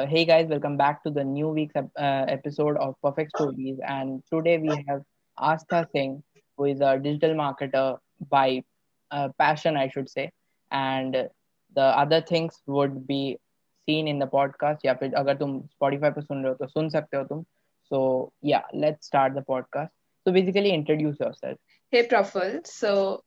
Uh, 0.00 0.06
hey 0.06 0.24
guys, 0.24 0.48
welcome 0.48 0.76
back 0.76 1.02
to 1.02 1.10
the 1.10 1.24
new 1.24 1.48
week's 1.48 1.76
ep- 1.76 1.90
uh, 1.98 2.24
episode 2.28 2.76
of 2.78 2.94
Perfect 3.02 3.32
Stories. 3.32 3.78
And 3.86 4.22
today 4.32 4.58
we 4.58 4.84
have 4.88 5.02
Astha 5.38 5.86
Singh, 5.92 6.22
who 6.56 6.64
is 6.64 6.80
a 6.80 6.98
digital 6.98 7.34
marketer 7.34 7.98
by 8.30 8.62
uh, 9.10 9.28
passion, 9.38 9.76
I 9.76 9.88
should 9.88 10.08
say. 10.08 10.30
And 10.70 11.28
the 11.74 11.82
other 11.82 12.20
things 12.20 12.62
would 12.66 13.06
be 13.06 13.38
seen 13.86 14.08
in 14.08 14.18
the 14.18 14.26
podcast. 14.26 14.78
या 14.84 14.94
फिर 14.94 15.14
अगर 15.14 15.36
तुम 15.36 15.60
Spotify 15.60 16.14
पे 16.14 16.20
सुन 16.20 16.42
रहे 16.42 16.52
हो 16.52 16.54
तो 16.54 16.66
सुन 16.66 16.88
सकते 16.88 17.16
हो 17.16 17.24
तुम. 17.24 17.44
So 17.92 18.32
yeah, 18.42 18.62
let's 18.74 19.06
start 19.12 19.34
the 19.34 19.44
podcast. 19.52 19.90
So 20.24 20.32
basically, 20.32 20.72
introduce 20.72 21.20
yourself. 21.20 21.58
Hey 21.92 22.06
Praful. 22.08 22.60
So 22.64 23.22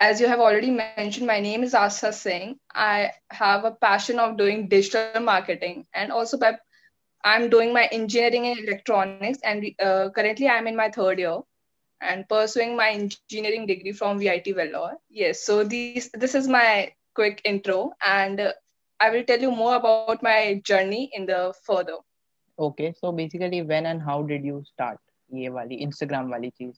as 0.00 0.20
you 0.20 0.28
have 0.28 0.40
already 0.40 0.70
mentioned, 0.70 1.26
my 1.26 1.40
name 1.40 1.62
is 1.62 1.74
Asa 1.74 2.12
Singh. 2.12 2.58
I 2.74 3.12
have 3.30 3.64
a 3.64 3.72
passion 3.72 4.18
of 4.18 4.36
doing 4.36 4.68
digital 4.68 5.20
marketing, 5.20 5.86
and 5.94 6.12
also 6.12 6.36
by 6.36 6.58
I'm 7.24 7.48
doing 7.48 7.72
my 7.72 7.86
engineering 7.86 8.44
in 8.44 8.58
electronics, 8.58 9.38
and 9.42 9.64
uh, 9.80 10.10
currently 10.10 10.48
I'm 10.48 10.66
in 10.66 10.76
my 10.76 10.90
third 10.90 11.18
year 11.18 11.40
and 12.00 12.28
pursuing 12.28 12.76
my 12.76 12.90
engineering 12.90 13.66
degree 13.66 13.92
from 13.92 14.18
VIT 14.18 14.44
Vellore. 14.44 14.94
Yes, 15.08 15.42
so 15.44 15.64
these 15.64 16.10
this 16.12 16.34
is 16.34 16.46
my 16.46 16.92
quick 17.14 17.40
intro, 17.44 17.92
and 18.04 18.40
uh, 18.40 18.52
I 19.00 19.10
will 19.10 19.24
tell 19.24 19.40
you 19.40 19.50
more 19.50 19.76
about 19.76 20.22
my 20.22 20.60
journey 20.64 21.10
in 21.12 21.26
the 21.26 21.54
further. 21.62 21.98
Okay, 22.58 22.94
so 23.00 23.12
basically, 23.12 23.62
when 23.62 23.86
and 23.86 24.02
how 24.02 24.22
did 24.22 24.44
you 24.44 24.62
start 24.72 24.98
ये 25.34 25.48
वाली 25.50 25.76
Instagram 25.84 26.30
वाली 26.30 26.50
चीज? 26.50 26.74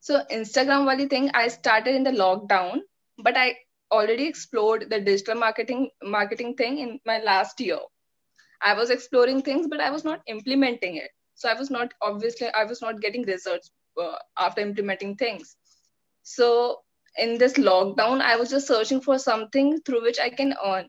so 0.00 0.22
Instagram 0.30 0.86
wali 0.86 1.06
thing 1.08 1.30
I 1.34 1.48
started 1.48 1.94
in 1.94 2.04
the 2.04 2.10
lockdown, 2.10 2.80
but 3.18 3.36
I 3.36 3.56
already 3.90 4.26
explored 4.26 4.88
the 4.90 5.00
digital 5.00 5.34
marketing 5.34 5.90
marketing 6.02 6.54
thing 6.54 6.78
in 6.78 7.00
my 7.06 7.18
last 7.18 7.60
year. 7.60 7.78
I 8.62 8.74
was 8.74 8.90
exploring 8.90 9.42
things, 9.42 9.66
but 9.68 9.80
I 9.80 9.90
was 9.90 10.04
not 10.04 10.22
implementing 10.26 10.96
it. 10.96 11.10
So 11.34 11.48
I 11.48 11.54
was 11.54 11.70
not 11.70 11.92
obviously 12.02 12.48
I 12.48 12.64
was 12.64 12.82
not 12.82 13.00
getting 13.00 13.22
results 13.22 13.70
uh, 14.00 14.16
after 14.36 14.60
implementing 14.60 15.16
things. 15.16 15.56
So 16.22 16.80
in 17.18 17.38
this 17.38 17.54
lockdown, 17.54 18.20
I 18.20 18.36
was 18.36 18.50
just 18.50 18.66
searching 18.66 19.00
for 19.00 19.18
something 19.18 19.80
through 19.80 20.02
which 20.02 20.18
I 20.18 20.30
can 20.30 20.54
earn. 20.64 20.88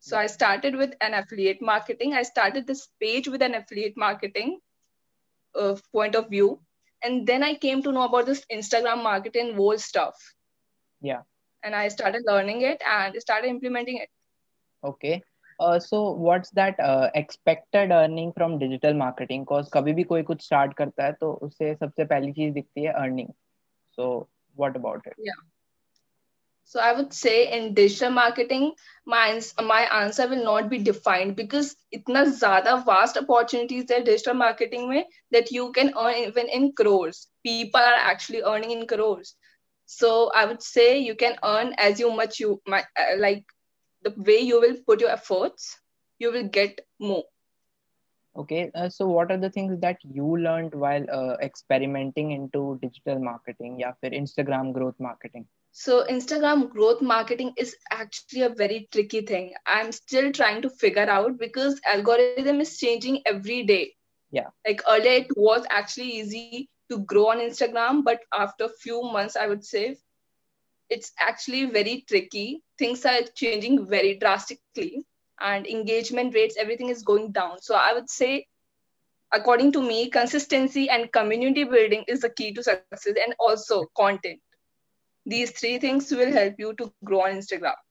So 0.00 0.16
I 0.16 0.26
started 0.26 0.76
with 0.76 0.94
an 1.00 1.14
affiliate 1.14 1.60
marketing. 1.60 2.14
I 2.14 2.22
started 2.22 2.66
this 2.66 2.88
page 3.00 3.28
with 3.28 3.42
an 3.42 3.54
affiliate 3.54 3.96
marketing 3.96 4.60
uh, 5.58 5.76
point 5.92 6.14
of 6.14 6.30
view 6.30 6.60
and 7.02 7.26
then 7.26 7.42
i 7.42 7.54
came 7.54 7.82
to 7.82 7.92
know 7.92 8.04
about 8.04 8.26
this 8.26 8.44
instagram 8.52 9.02
marketing 9.02 9.54
whole 9.54 9.78
stuff. 9.78 10.14
Yeah. 11.00 11.22
And 11.62 11.74
i 11.74 11.88
started 11.88 12.22
learning 12.26 12.62
it 12.62 12.82
and 12.86 13.20
started 13.20 13.48
implementing 13.48 13.98
it. 13.98 14.08
Okay. 14.84 15.22
Uh, 15.60 15.78
so 15.80 16.12
what's 16.12 16.50
that 16.50 16.78
uh, 16.78 17.10
expected 17.16 17.90
earning 17.90 18.32
from 18.32 18.58
digital 18.58 18.94
marketing? 18.94 19.44
Cause 19.44 19.68
kabhi 19.68 19.94
bhi 20.00 20.08
koi 20.08 20.22
kuch 20.22 20.42
start 20.42 20.76
karta 20.80 21.02
hai 21.02 21.14
to 21.22 21.30
usse 21.48 21.64
sabse 21.84 22.02
pehli 22.14 22.34
cheez 22.40 22.58
dikhti 22.58 22.88
hai 22.88 23.04
earning. 23.04 23.32
So 23.98 24.28
what 24.54 24.76
about 24.82 25.10
it? 25.12 25.14
Yeah 25.30 25.40
so 26.68 26.80
I 26.80 26.92
would 26.92 27.14
say 27.14 27.50
in 27.50 27.72
digital 27.72 28.10
marketing, 28.10 28.72
my, 29.06 29.40
my 29.64 29.80
answer 30.02 30.28
will 30.28 30.44
not 30.44 30.68
be 30.68 30.78
defined 30.78 31.34
because 31.34 31.74
itna 31.94 32.24
zyada 32.40 32.84
vast 32.84 33.16
opportunities 33.16 33.86
there 33.86 34.04
digital 34.04 34.34
marketing 34.34 34.86
mein 34.90 35.06
that 35.30 35.50
you 35.50 35.72
can 35.72 35.94
earn 35.98 36.16
even 36.24 36.46
in 36.58 36.72
crores. 36.72 37.28
People 37.42 37.80
are 37.80 38.02
actually 38.10 38.42
earning 38.42 38.72
in 38.72 38.86
crores. 38.86 39.34
So 39.86 40.30
I 40.34 40.44
would 40.44 40.62
say 40.62 40.98
you 40.98 41.14
can 41.14 41.38
earn 41.42 41.74
as 41.78 41.98
you 41.98 42.10
much 42.14 42.38
you 42.38 42.60
uh, 42.70 42.82
like 43.16 43.46
the 44.02 44.14
way 44.18 44.40
you 44.40 44.60
will 44.60 44.76
put 44.86 45.00
your 45.00 45.10
efforts, 45.10 45.74
you 46.18 46.30
will 46.30 46.48
get 46.48 46.86
more. 47.00 47.24
Okay, 48.36 48.70
uh, 48.74 48.90
so 48.90 49.08
what 49.08 49.30
are 49.30 49.38
the 49.38 49.50
things 49.50 49.80
that 49.80 49.96
you 50.04 50.36
learned 50.36 50.74
while 50.74 51.06
uh, 51.10 51.36
experimenting 51.40 52.32
into 52.32 52.78
digital 52.82 53.18
marketing, 53.18 53.80
yeah, 53.80 53.92
for 54.02 54.10
Instagram 54.10 54.74
growth 54.74 55.00
marketing? 55.00 55.46
So 55.80 56.04
Instagram 56.10 56.70
growth 56.70 57.00
marketing 57.00 57.52
is 57.56 57.76
actually 57.92 58.42
a 58.42 58.48
very 58.48 58.88
tricky 58.90 59.20
thing. 59.20 59.54
I'm 59.64 59.92
still 59.92 60.32
trying 60.32 60.62
to 60.62 60.70
figure 60.70 61.08
out 61.08 61.38
because 61.38 61.80
algorithm 61.86 62.60
is 62.60 62.78
changing 62.78 63.22
every 63.26 63.62
day. 63.62 63.94
Yeah. 64.32 64.48
Like 64.66 64.82
earlier 64.88 65.20
it 65.22 65.28
was 65.36 65.64
actually 65.70 66.16
easy 66.16 66.68
to 66.90 66.98
grow 66.98 67.28
on 67.30 67.38
Instagram, 67.38 68.02
but 68.02 68.18
after 68.34 68.64
a 68.64 68.68
few 68.80 69.02
months, 69.02 69.36
I 69.36 69.46
would 69.46 69.64
say 69.64 69.98
it's 70.90 71.12
actually 71.20 71.66
very 71.66 72.04
tricky. 72.08 72.64
Things 72.76 73.06
are 73.06 73.22
changing 73.36 73.86
very 73.86 74.16
drastically 74.18 75.04
and 75.40 75.64
engagement 75.64 76.34
rates, 76.34 76.56
everything 76.58 76.88
is 76.88 77.04
going 77.04 77.30
down. 77.30 77.62
So 77.62 77.76
I 77.76 77.92
would 77.94 78.10
say 78.10 78.48
according 79.32 79.72
to 79.72 79.82
me, 79.82 80.10
consistency 80.10 80.90
and 80.90 81.12
community 81.12 81.62
building 81.62 82.04
is 82.08 82.22
the 82.22 82.30
key 82.30 82.52
to 82.54 82.64
success 82.64 83.06
and 83.06 83.34
also 83.38 83.86
content 83.96 84.40
these 85.28 85.52
three 85.52 85.76
things 85.78 86.10
will 86.12 86.32
help 86.32 86.58
you 86.58 86.72
to 86.74 86.90
grow 87.04 87.22
on 87.26 87.32
instagram. 87.32 87.84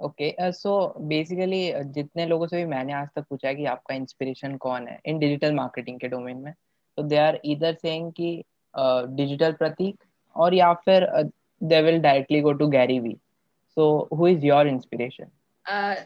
Okay 0.00 0.52
so 0.52 0.72
basically 1.08 1.60
जितने 1.94 2.26
लोगों 2.26 2.46
से 2.46 2.56
भी 2.56 2.64
मैंने 2.64 2.92
आज 2.92 3.08
तक 3.16 3.24
पूछा 3.30 3.48
है 3.48 3.54
कि 3.54 3.64
आपका 3.72 3.94
इंस्पिरेशन 3.94 4.56
कौन 4.56 4.86
है 4.88 4.98
इन 5.06 5.18
डिजिटल 5.18 5.54
मार्केटिंग 5.54 5.98
के 6.00 6.08
डोमेन 6.08 6.36
में 6.44 6.52
तो 6.98 7.02
दे 7.02 7.16
आर 7.18 7.40
इधर 7.44 7.74
सेइंग 7.74 8.12
कि 8.12 8.30
uh, 8.74 9.06
डिजिटल 9.16 9.52
प्रतीक 9.58 10.04
और 10.36 10.54
या 10.54 10.72
फिर 10.86 11.06
they 11.60 11.80
will 11.82 11.98
directly 12.00 12.40
go 12.40 12.52
to 12.52 12.66
Gary 12.68 12.98
Vee 13.00 13.16
so 13.76 13.90
who 14.18 14.28
is 14.28 14.46
your 14.46 14.68
inspiration 14.68 15.30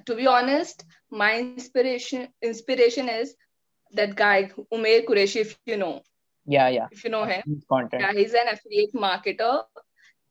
to 0.06 0.14
be 0.14 0.26
honest 0.26 0.82
my 1.12 1.38
inspiration 1.38 2.26
inspiration 2.44 3.08
is 3.10 3.34
that 3.94 4.14
guy 4.16 4.48
Umer 4.72 5.04
Qureshi 5.06 5.41
if 5.41 5.54
you 5.69 5.76
know 5.76 5.92
yeah 6.47 6.69
yeah 6.69 6.88
if 6.92 7.06
you 7.06 7.12
know 7.12 7.24
him 7.24 7.54
content 7.72 8.03
yeah 8.03 8.41
an 8.41 8.48
affiliate 8.48 8.97
marketer 9.00 9.82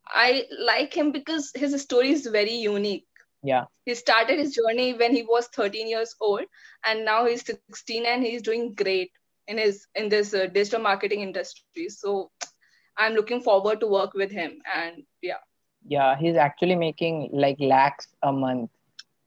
I 0.08 0.46
like 0.60 0.94
him 0.94 1.12
because 1.12 1.52
his 1.56 1.80
story 1.82 2.12
is 2.12 2.28
very 2.28 2.54
unique. 2.54 3.06
Yeah. 3.44 3.66
He 3.86 3.96
started 3.96 4.40
his 4.40 4.56
journey 4.56 4.94
when 4.94 5.14
he 5.14 5.24
was 5.24 5.48
13 5.48 5.88
years 5.88 6.16
old, 6.22 6.44
and 6.86 7.06
now 7.06 7.26
he's 7.26 7.46
16 7.46 8.06
and 8.06 8.24
he's 8.24 8.42
doing 8.42 8.74
great 8.74 9.12
in 9.48 9.58
his 9.58 9.88
in 9.96 10.10
this 10.10 10.34
uh, 10.34 10.48
digital 10.48 10.82
marketing 10.82 11.22
industry. 11.22 11.90
So 11.90 12.32
I'm 12.98 13.14
looking 13.14 13.42
forward 13.42 13.80
to 13.82 13.88
work 13.88 14.14
with 14.14 14.32
him, 14.32 14.60
and 14.74 15.04
yeah. 15.22 15.42
Yeah, 15.86 16.16
he's 16.18 16.38
actually 16.38 16.76
making 16.76 17.30
like 17.34 17.58
lakhs 17.60 18.08
a 18.22 18.32
month. 18.32 18.72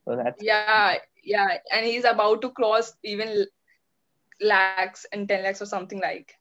So 0.05 0.15
that's 0.15 0.41
yeah, 0.41 0.95
yeah, 1.23 1.57
and 1.71 1.85
he's 1.85 2.05
about 2.05 2.41
to 2.41 2.49
cross 2.49 2.93
even 3.03 3.45
lakhs 4.41 5.05
and 5.11 5.27
10 5.27 5.43
lakhs 5.43 5.61
or 5.61 5.65
something 5.65 5.99
like 5.99 6.36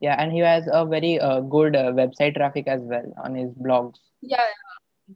yeah 0.00 0.16
and 0.18 0.32
he 0.32 0.40
has 0.40 0.68
a 0.72 0.84
very 0.86 1.18
uh, 1.20 1.40
good 1.40 1.76
uh, 1.76 1.92
website 1.92 2.34
traffic 2.34 2.66
as 2.68 2.80
well 2.82 3.12
on 3.24 3.34
his 3.34 3.50
blogs. 3.54 3.98
Yeah 4.22 4.46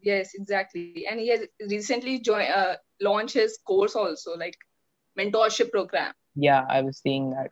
yes 0.03 0.33
exactly. 0.35 0.91
And 0.93 1.05
he 1.05 1.15
has 1.15 1.29
recently 1.71 2.05
joined 2.21 2.35
uh, 2.37 2.77
launched 2.89 3.35
his 3.35 3.59
course 3.67 3.95
also 3.95 4.37
like 4.37 4.57
mentorship 5.19 5.71
program. 5.71 6.13
Yeah 6.35 6.65
i 6.69 6.81
was 6.83 6.99
seeing 6.99 7.31
that. 7.31 7.51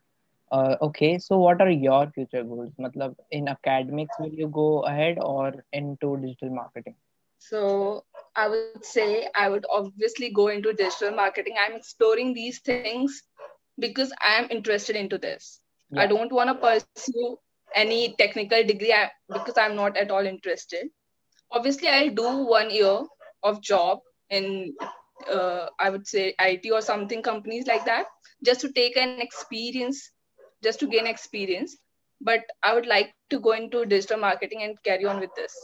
Uh, 0.51 0.77
okay 0.83 1.19
so 1.19 1.39
what 1.39 1.61
are 1.61 1.71
your 1.71 2.11
future 2.15 2.43
goals? 2.45 2.73
Matlab 2.79 3.15
in 3.31 3.49
academics 3.49 4.17
will 4.19 4.33
you 4.43 4.49
go 4.49 4.81
ahead 4.83 5.19
or 5.21 5.53
into 5.73 6.17
digital 6.19 6.51
marketing? 6.51 6.97
So 7.39 8.05
i 8.37 8.49
would 8.49 8.85
say 8.85 9.29
i 9.35 9.49
would 9.49 9.67
obviously 9.71 10.31
go 10.33 10.49
into 10.49 10.73
digital 10.73 11.13
marketing. 11.13 11.57
I'm 11.65 11.77
exploring 11.77 12.35
these 12.35 12.61
things 12.61 13.23
because 13.79 14.13
i 14.23 14.37
am 14.37 14.51
interested 14.51 14.97
into 14.97 15.19
this 15.19 15.62
yeah. 15.93 16.03
i 16.03 16.07
don't 16.07 16.33
want 16.33 16.49
to 16.49 16.55
pursue 16.55 17.37
any 17.75 18.15
technical 18.19 18.65
degree 18.65 18.95
because 19.29 19.59
i'm 19.59 19.77
not 19.77 19.97
at 19.97 20.11
all 20.11 20.27
interested. 20.27 20.89
Obviously 21.51 21.89
i'll 21.89 22.15
do 22.15 22.47
one 22.47 22.71
year 22.71 23.01
of 23.43 23.63
job 23.63 24.01
in 24.31 24.75
uh, 25.31 25.67
i 25.79 25.91
would 25.91 26.07
say 26.07 26.35
it 26.39 26.67
or 26.73 26.81
something 26.81 27.23
companies 27.23 27.67
like 27.67 27.85
that 27.85 28.07
just 28.45 28.61
to 28.61 28.73
take 28.73 28.97
an 28.97 29.21
experience 29.21 30.11
just 30.63 30.81
to 30.81 30.87
gain 30.87 31.07
experience. 31.07 31.77
But 32.21 32.41
i 32.63 32.75
would 32.75 32.87
like 32.87 33.15
to 33.31 33.41
go 33.41 33.53
into 33.53 33.85
digital 33.85 34.19
marketing 34.19 34.63
and 34.63 34.83
carry 34.83 35.05
on 35.05 35.21
with 35.21 35.35
this. 35.37 35.55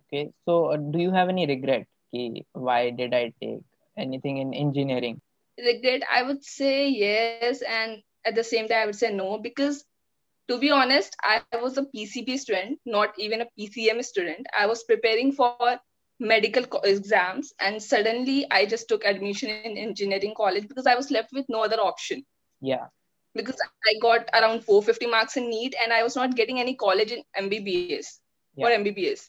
Okay 0.00 0.32
so 0.44 0.66
uh, 0.72 0.76
do 0.76 0.98
you 0.98 1.10
have 1.10 1.28
any 1.28 1.46
regret? 1.46 1.86
Why 2.52 2.90
did 2.90 3.14
i 3.14 3.32
take 3.40 3.60
anything 3.96 4.38
in 4.38 4.54
engineering? 4.54 5.20
Regret 5.58 6.02
i 6.10 6.22
would 6.22 6.42
say 6.44 6.88
yes 6.88 7.62
and 7.62 8.02
at 8.24 8.34
the 8.34 8.44
same 8.44 8.68
time, 8.68 8.82
I 8.82 8.86
would 8.86 8.96
say 8.96 9.12
no 9.12 9.38
because 9.38 9.84
to 10.48 10.58
be 10.58 10.70
honest, 10.70 11.16
I 11.22 11.42
was 11.62 11.78
a 11.78 11.82
PCB 11.82 12.38
student, 12.38 12.80
not 12.84 13.16
even 13.18 13.40
a 13.40 13.46
PCM 13.56 14.04
student. 14.04 14.46
I 14.58 14.66
was 14.66 14.82
preparing 14.82 15.30
for 15.30 15.54
medical 16.18 16.64
exams 16.82 17.52
and 17.60 17.82
suddenly 17.82 18.46
I 18.50 18.66
just 18.66 18.88
took 18.88 19.04
admission 19.04 19.50
in 19.50 19.78
engineering 19.78 20.34
college 20.36 20.68
because 20.68 20.86
I 20.86 20.96
was 20.96 21.10
left 21.10 21.30
with 21.32 21.46
no 21.48 21.62
other 21.64 21.76
option. 21.76 22.24
Yeah. 22.60 22.86
Because 23.34 23.56
I 23.86 23.94
got 24.02 24.28
around 24.34 24.64
450 24.64 25.06
marks 25.06 25.36
in 25.36 25.48
NEET 25.48 25.76
and 25.82 25.92
I 25.92 26.02
was 26.02 26.16
not 26.16 26.34
getting 26.34 26.58
any 26.58 26.74
college 26.74 27.12
in 27.12 27.22
MBBS 27.38 28.06
yeah. 28.56 28.66
or 28.66 28.70
MBBS. 28.70 29.28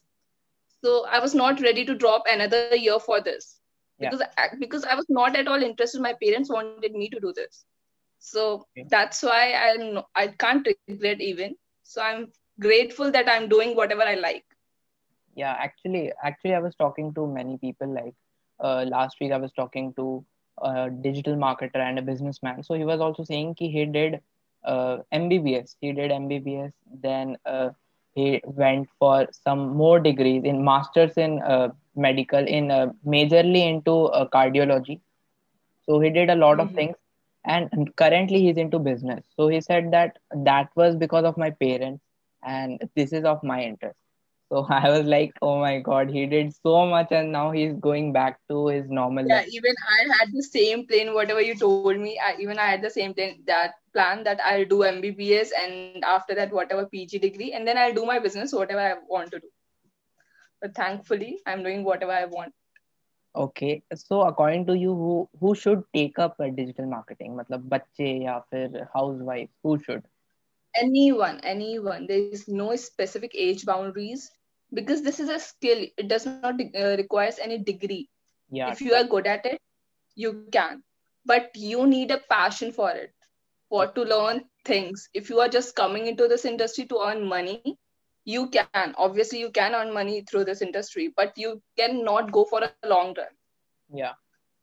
So 0.84 1.06
I 1.06 1.20
was 1.20 1.36
not 1.36 1.62
ready 1.62 1.86
to 1.86 1.94
drop 1.94 2.24
another 2.28 2.76
year 2.76 3.00
for 3.00 3.22
this. 3.22 3.60
yeah. 4.00 4.10
because 4.10 4.28
I, 4.38 4.48
because 4.60 4.84
I 4.84 4.96
was 4.96 5.06
not 5.08 5.36
at 5.36 5.48
all 5.48 5.62
interested. 5.62 6.02
My 6.02 6.16
parents 6.22 6.50
wanted 6.50 6.94
me 6.94 7.10
to 7.10 7.20
do 7.20 7.32
this, 7.32 7.64
so 8.22 8.68
okay. 8.78 8.88
that's 8.90 9.24
why 9.24 9.54
I'm 9.54 10.04
I 10.16 10.28
can't 10.28 10.68
regret 10.88 11.20
even. 11.20 11.56
So 11.84 12.02
I'm 12.02 12.32
grateful 12.60 13.12
that 13.12 13.28
I'm 13.28 13.50
doing 13.50 13.76
whatever 13.76 14.04
I 14.04 14.14
like. 14.16 14.46
Yeah, 15.36 15.56
actually, 15.58 16.12
actually, 16.24 16.54
I 16.54 16.60
was 16.60 16.76
talking 16.76 17.14
to 17.16 17.26
many 17.26 17.58
people. 17.58 17.94
Like 17.94 18.14
uh, 18.60 18.86
last 18.88 19.18
week, 19.20 19.32
I 19.32 19.38
was 19.38 19.52
talking 19.54 19.94
to 19.96 20.24
a 20.62 20.90
digital 20.90 21.36
marketer 21.36 21.78
and 21.78 21.98
a 21.98 22.02
businessman. 22.02 22.64
So 22.64 22.76
he 22.76 22.86
was 22.86 23.02
also 23.02 23.24
saying 23.24 23.56
he, 23.58 23.72
he 23.72 23.86
did 23.86 24.22
uh, 24.64 24.98
MBBS. 25.12 25.76
He 25.82 25.92
did 25.92 26.12
MBBS. 26.12 26.74
Then 27.02 27.38
uh, 27.46 27.72
he 28.14 28.42
went 28.44 28.88
for 29.00 29.28
some 29.32 29.70
more 29.70 30.00
degrees 30.00 30.44
in 30.44 30.64
masters 30.64 31.14
in 31.18 31.42
uh, 31.42 31.70
medical 31.96 32.46
in 32.46 32.70
uh, 32.70 32.92
majorly 33.06 33.68
into 33.68 34.06
uh, 34.06 34.28
cardiology 34.28 35.00
so 35.86 36.00
he 36.00 36.10
did 36.10 36.30
a 36.30 36.36
lot 36.36 36.58
mm-hmm. 36.58 36.70
of 36.70 36.76
things 36.76 36.96
and 37.46 37.96
currently 37.96 38.42
he's 38.42 38.58
into 38.58 38.80
business 38.80 39.24
so 39.36 39.48
he 39.48 39.62
said 39.62 39.92
that 39.92 40.18
that 40.36 40.70
was 40.76 40.96
because 40.96 41.26
of 41.26 41.38
my 41.38 41.50
parents 41.50 42.04
and 42.44 42.90
this 42.96 43.14
is 43.14 43.24
of 43.24 43.44
my 43.44 43.64
interest 43.64 43.98
so 44.52 44.66
I 44.70 44.90
was 44.90 45.06
like, 45.06 45.34
oh 45.42 45.60
my 45.60 45.80
god, 45.80 46.10
he 46.10 46.26
did 46.26 46.54
so 46.62 46.86
much, 46.86 47.12
and 47.12 47.32
now 47.32 47.52
he's 47.52 47.74
going 47.74 48.12
back 48.12 48.40
to 48.50 48.68
his 48.68 48.90
normal. 48.90 49.26
Yeah, 49.26 49.38
life. 49.38 49.48
even 49.50 49.74
I 49.90 50.18
had 50.20 50.30
the 50.34 50.44
same 50.44 50.86
plan. 50.88 51.14
Whatever 51.14 51.42
you 51.42 51.56
told 51.56 51.98
me, 51.98 52.20
I, 52.20 52.36
even 52.40 52.60
I 52.60 52.68
had 52.68 52.82
the 52.82 52.90
same 52.90 53.14
plan. 53.14 53.38
That 53.48 53.76
plan 53.94 54.24
that 54.26 54.42
I'll 54.44 54.66
do 54.66 54.80
MBBS, 54.80 55.50
and 55.58 56.04
after 56.04 56.36
that, 56.36 56.52
whatever 56.52 56.86
PG 56.86 57.20
degree, 57.20 57.54
and 57.54 57.66
then 57.66 57.78
I'll 57.78 57.94
do 57.94 58.06
my 58.06 58.20
business, 58.20 58.52
whatever 58.52 58.82
I 58.82 58.96
want 59.08 59.32
to 59.32 59.40
do. 59.40 59.48
But 60.62 60.76
thankfully, 60.76 61.40
I'm 61.46 61.64
doing 61.64 61.86
whatever 61.86 62.12
I 62.12 62.26
want. 62.26 62.54
Okay, 63.37 63.83
so 63.95 64.23
according 64.23 64.67
to 64.67 64.75
you, 64.77 64.95
who 64.95 65.29
who 65.41 65.55
should 65.55 65.83
take 65.95 66.19
up 66.19 66.39
a 66.41 66.51
digital 66.51 66.87
marketing? 66.87 67.35
मतलब 67.37 67.69
बच्चे 67.75 68.13
या 68.25 68.39
फिर 68.51 68.83
housewife, 68.97 69.51
who 69.65 69.79
should? 69.79 70.03
Anyone, 70.81 71.41
anyone. 71.43 72.07
There 72.07 72.21
is 72.21 72.49
no 72.49 72.75
specific 72.77 73.35
age 73.35 73.65
boundaries 73.65 74.31
because 74.73 75.03
this 75.03 75.21
is 75.21 75.29
a 75.29 75.39
skill 75.39 75.87
it 75.97 76.09
does 76.09 76.27
not 76.27 76.61
uh, 76.61 76.97
requires 76.97 77.39
any 77.39 77.59
degree 77.59 78.09
yeah 78.51 78.75
if 78.75 78.81
you 78.81 78.95
are 78.95 79.05
good 79.05 79.27
at 79.27 79.47
it 79.47 79.61
you 80.17 80.33
can 80.35 80.83
but 81.25 81.51
you 81.55 81.87
need 81.87 82.11
a 82.11 82.19
passion 82.31 82.73
for 82.73 82.91
it 82.91 83.13
for 83.69 83.87
to 83.89 84.03
learn 84.03 84.45
things 84.65 85.09
if 85.15 85.31
you 85.31 85.41
are 85.41 85.49
just 85.49 85.77
coming 85.77 86.07
into 86.07 86.29
this 86.29 86.45
industry 86.45 86.87
to 86.87 87.01
earn 87.07 87.25
money 87.35 87.71
you 88.26 88.50
can. 88.50 88.94
Obviously 88.98 89.40
you 89.40 89.52
can 89.52 89.76
earn 89.76 89.94
money 89.94 90.22
through 90.22 90.46
this 90.46 90.62
industry 90.62 91.14
but 91.16 91.34
you 91.38 91.62
cannot 91.78 92.32
go 92.32 92.46
for 92.46 92.64
a 92.64 92.88
long 92.88 93.14
run. 93.18 93.34
Yeah. 93.94 94.14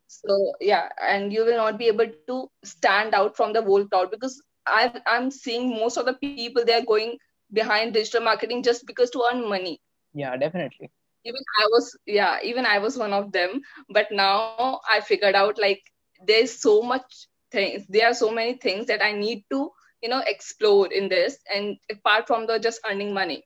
So 0.07 0.53
yeah 0.61 0.89
and 1.03 1.33
you 1.33 1.45
will 1.45 1.57
not 1.57 1.79
be 1.79 1.89
able 1.89 2.07
to 2.29 2.51
stand 2.65 3.15
out 3.15 3.37
from 3.37 3.53
the 3.53 3.63
whole 3.63 3.87
crowd 3.87 4.11
because 4.11 4.43
i 4.67 4.91
i'm 5.07 5.31
seeing 5.31 5.71
most 5.71 5.97
of 5.97 6.07
the 6.07 6.15
people 6.15 6.65
they 6.65 6.75
are 6.75 6.85
going 6.85 7.17
behind 7.53 7.93
digital 7.93 8.23
marketing 8.23 8.63
just 8.63 8.87
because 8.87 9.11
to 9.11 9.23
earn 9.31 9.49
money. 9.49 9.81
Yeah 10.15 10.37
definitely. 10.37 10.91
Even 11.25 11.41
i 11.61 11.67
was 11.71 11.97
yeah 12.07 12.39
even 12.43 12.65
i 12.67 12.79
was 12.79 12.97
one 12.97 13.13
of 13.13 13.33
them 13.33 13.61
but 13.91 14.07
now 14.11 14.81
i 14.91 15.01
figured 15.01 15.35
out 15.35 15.59
like 15.59 15.83
there's 16.27 16.61
so 16.61 16.83
much 16.83 17.27
things 17.51 17.85
there 17.89 18.07
are 18.07 18.15
so 18.15 18.31
many 18.31 18.55
things 18.55 18.87
that 18.87 19.03
i 19.03 19.13
need 19.13 19.45
to 19.51 19.71
you 20.04 20.10
know 20.12 20.22
explore 20.28 20.88
in 21.00 21.10
this 21.10 21.38
and 21.56 21.78
apart 21.92 22.28
from 22.28 22.48
the 22.48 22.60
just 22.60 22.88
earning 22.90 23.14
money 23.14 23.44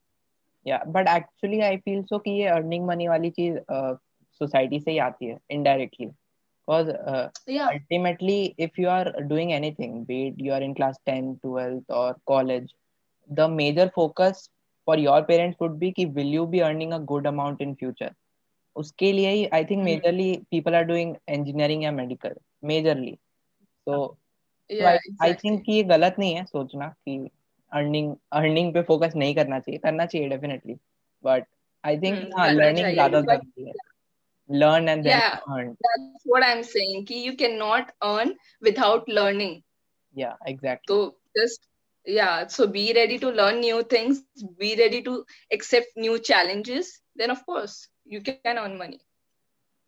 yeah 0.66 0.86
but 0.96 1.08
actually 1.08 1.64
i 1.64 1.75
feel 1.88 2.04
so 2.12 2.19
कि 2.19 2.31
ये 2.42 2.50
earning 2.52 2.88
money 2.92 3.08
वाली 3.10 3.30
चीज 3.40 3.60
society 4.42 4.80
uh, 4.80 4.84
से 4.84 4.92
ही 4.92 4.98
आती 5.08 5.25
है 5.25 5.38
indirectly 5.52 6.10
because 6.68 6.90
uh, 6.90 7.30
yeah. 7.48 7.69
ultimately 7.74 8.56
if 8.58 8.78
you 8.78 8.90
are 8.90 9.14
doing 9.30 9.54
anything 9.54 10.04
be 10.06 10.19
it 10.28 10.42
you 10.48 10.54
are 10.54 10.64
in 10.69 10.75
class 10.80 10.98
10 11.12 11.40
12th 11.46 11.98
or 12.02 12.16
college 12.34 12.74
the 13.30 13.48
major 13.62 13.90
focus 14.00 14.48
for 14.88 15.00
your 15.00 15.22
parents 15.22 15.58
would 15.62 15.72
be 15.78 15.92
कि 15.92 16.06
will 16.18 16.34
you 16.34 16.46
be 16.48 16.60
earning 16.68 16.92
a 16.94 16.98
good 17.12 17.28
amount 17.28 17.62
in 17.62 17.74
future 17.80 18.14
उसके 18.75 19.12
लिए 19.12 19.30
ही 19.30 19.46
I 19.54 19.66
think 19.66 19.84
majorly 19.84 20.31
people 20.52 20.75
are 20.75 20.84
doing 20.84 21.16
engineering 21.30 21.84
या 21.84 21.92
medical 21.92 22.36
majorly 22.64 23.18
तो 24.70 24.87
I 25.25 25.35
think 25.44 25.62
कि 25.67 25.73
ये 25.73 25.82
गलत 25.94 26.17
नहीं 26.19 26.35
है 26.35 26.44
सोचना 26.44 26.88
कि 26.88 27.17
अर्निंग 27.73 28.14
अर्निंग 28.32 28.73
पे 28.75 28.82
फोकस 28.82 29.12
नहीं 29.17 29.35
करना 29.35 29.59
चाहिए 29.59 29.79
करना 29.79 30.06
चाहिए 30.06 30.29
डेफिनेटली 30.29 30.76
बट 31.25 31.47
आई 31.85 31.99
थिंक 31.99 32.31
हाँ 32.38 32.53
लर्निंग 32.53 32.93
ज़्यादा 32.93 33.20
ज़रूरी 33.20 33.67
है 33.69 33.73
learn 34.49 34.88
and 34.88 35.05
then 35.05 35.19
yeah, 35.19 35.38
earn 35.49 35.76
that's 35.81 36.25
what 36.25 36.44
i'm 36.44 36.62
saying 36.62 37.05
ki 37.06 37.19
you 37.25 37.37
cannot 37.37 37.93
earn 38.05 38.32
without 38.61 39.09
learning 39.09 39.62
yeah 40.14 40.35
exactly 40.47 40.93
so 40.93 41.15
just 41.37 41.69
yeah 42.06 42.47
so 42.47 42.67
be 42.67 42.93
ready 42.93 43.19
to 43.19 43.31
learn 43.31 43.61
new 43.61 43.82
things 43.82 44.23
be 44.58 44.75
ready 44.76 45.00
to 45.03 45.25
accept 45.53 45.97
new 45.97 46.19
challenges 46.19 47.00
then 47.17 47.31
of 47.31 47.44
course 47.47 47.88
you 48.05 48.20
can 48.20 48.58
earn 48.58 48.76
money 48.76 49.00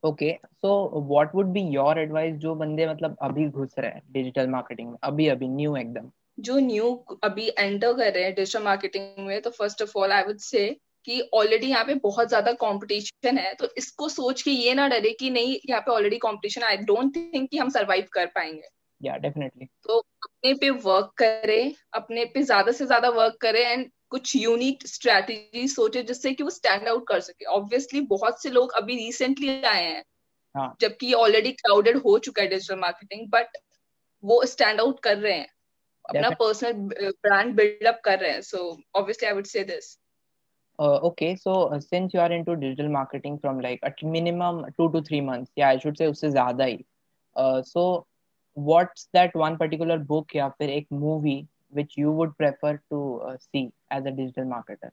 okay 0.04 0.38
so 0.62 0.70
what 1.10 1.34
would 1.34 1.52
be 1.52 1.60
your 1.74 1.92
advice 1.98 2.34
जो 2.38 2.54
बंदे 2.54 2.86
मतलब 2.86 3.16
अभी 3.22 3.48
घुस 3.48 3.74
रहे 3.78 3.90
हैं 3.90 4.02
digital 4.12 4.48
marketing 4.50 4.88
में? 4.90 4.96
अभी 5.02 5.28
अभी 5.28 5.48
न्यू 5.48 5.76
एकदम। 5.76 6.10
जो 6.38 6.58
न्यू 6.60 6.92
अभी 7.24 7.46
एंटर 7.48 7.92
कर 7.92 8.12
रहे 8.12 8.24
हैं 8.24 8.34
डिजिटल 8.34 8.62
मार्केटिंग 8.62 9.26
में 9.26 9.40
तो 9.42 9.50
first 9.50 9.82
of 9.82 9.96
all 9.98 10.12
I 10.12 10.22
would 10.22 10.38
say 10.40 10.68
कि 11.06 11.20
ऑलरेडी 11.34 11.66
यहाँ 11.66 11.84
पे 11.84 11.94
बहुत 12.04 12.28
ज़्यादा 12.28 12.52
कंपटीशन 12.60 13.38
है 13.38 13.54
तो 13.54 13.68
इसको 13.78 14.08
सोच 14.08 14.42
के 14.42 14.50
ये 14.50 14.74
ना 14.74 14.88
डरे 14.88 15.10
कि 15.20 15.30
नहीं 15.30 15.56
यहाँ 15.68 15.80
पे 15.80 15.92
already 15.92 16.18
competition 16.18 16.62
I 16.62 16.76
don't 16.84 17.16
think 17.16 17.50
कि 17.50 17.58
हम 17.58 17.68
सरवाइव 17.70 18.06
कर 18.12 18.26
पाएँगे। 18.34 18.68
या 19.00 19.16
डेफिनेटली 19.16 19.66
तो 19.84 19.98
अपने 19.98 20.52
पे 20.54 20.70
वर्क 20.70 21.12
करे 21.18 21.60
अपने 21.94 22.24
पे 22.24 22.42
ज़्यादा 22.42 22.72
से 22.72 22.86
ज़्यादा 22.86 23.08
वर्क 23.12 23.36
करे 23.40 23.64
एंड 23.64 23.90
कुछ 24.14 24.34
यूनिक 24.36 24.86
स्ट्रेटेजी 24.86 25.66
सोचे 25.68 26.02
जिससे 26.02 26.32
कि 26.32 26.42
वो 26.42 26.50
स्टैंड 26.50 26.88
आउट 26.88 27.06
कर 27.08 27.20
सके। 27.20 27.44
ऑब्वियसली 27.44 28.00
बहुत 28.10 28.42
से 28.42 28.50
लोग 28.50 28.72
अभी 28.82 28.96
रिसेंटली 28.96 29.62
आए 29.62 29.82
हैं 29.84 30.04
हाँ. 30.54 30.76
जबकि 30.80 31.12
ऑलरेडी 31.12 31.52
क्राउडेड 31.52 31.96
हो 32.04 32.18
चुका 32.18 32.42
है 32.42 32.48
डिजिटल 32.48 32.78
मार्केटिंग 32.80 33.26
बट 33.30 33.56
वो 34.24 34.44
स्टैंड 34.46 34.80
आउट 34.80 35.00
कर 35.02 35.16
रहे 35.18 35.32
हैं। 35.32 35.48
अपना 36.04 36.30
पर्सनल 36.40 37.12
ब्रांड 37.26 37.54
बिल्डअप 37.56 38.00
कर 38.04 38.18
रहे 38.18 38.30
हैं। 38.30 38.40
So 38.42 38.58
obviously 38.94 39.28
I 39.28 39.34
would 39.34 39.46
say 39.46 39.64
this 39.64 39.98
Uh, 40.78 40.98
okay, 41.08 41.26
so 41.36 41.52
uh, 41.74 41.76
since 41.80 42.14
you 42.14 42.20
are 42.20 42.32
into 42.32 42.54
digital 42.60 42.88
marketing 42.88 43.34
from 43.42 43.60
like 43.60 43.84
at 43.88 44.00
minimum 44.14 44.56
two 44.78 44.86
to 44.94 45.02
three 45.08 45.20
months, 45.20 45.52
yeah, 45.56 45.68
I 45.68 45.78
should 45.82 46.00
say 46.00 46.06
उससे 46.06 46.30
ज़्यादा 46.30 46.64
ही. 46.64 46.78
Uh, 47.36 47.62
so 47.62 47.84
what's 48.56 49.04
that 49.18 49.36
one 49.42 49.58
particular 49.60 49.98
book 50.08 50.34
या 50.36 50.48
फिर 50.58 50.70
एक 50.70 50.86
movie 51.02 51.36
which 51.74 51.96
you 51.96 52.12
would 52.12 52.36
prefer 52.38 52.80
to 52.90 53.20
uh, 53.28 53.36
see 53.52 53.72
as 53.90 54.06
a 54.06 54.12
digital 54.12 54.44
marketer? 54.44 54.92